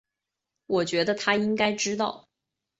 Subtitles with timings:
[0.65, 2.27] 我觉得他应该知道